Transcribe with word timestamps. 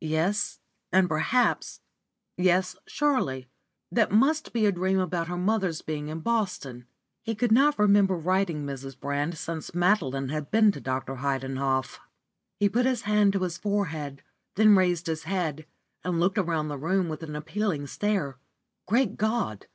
Yes, 0.00 0.60
and 0.92 1.08
perhaps 1.08 1.80
yes, 2.36 2.76
surely 2.86 3.48
that 3.90 4.12
must 4.12 4.52
be 4.52 4.64
a 4.64 4.70
dream 4.70 5.00
about 5.00 5.26
her 5.26 5.36
mother's 5.36 5.82
being 5.82 6.06
in 6.06 6.20
Boston. 6.20 6.86
He 7.24 7.34
could 7.34 7.50
not 7.50 7.76
remember 7.80 8.14
writing 8.16 8.64
Mrs. 8.64 8.96
Brand 8.96 9.36
since 9.36 9.74
Madeline 9.74 10.28
had 10.28 10.52
been 10.52 10.70
to 10.70 10.80
Dr. 10.80 11.16
Heidenhoff. 11.16 11.98
He 12.60 12.68
put 12.68 12.86
his 12.86 13.02
hand 13.02 13.32
to 13.32 13.40
his 13.42 13.58
forehead, 13.58 14.22
then 14.54 14.76
raised 14.76 15.08
his 15.08 15.24
head 15.24 15.66
and 16.04 16.20
looked 16.20 16.38
around 16.38 16.68
the 16.68 16.78
room 16.78 17.08
with 17.08 17.24
an 17.24 17.34
appealing 17.34 17.88
stare. 17.88 18.36
Great 18.86 19.16
God! 19.16 19.66